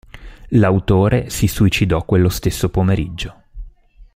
[0.55, 3.43] L'autore si suicidò quello stesso pomeriggio.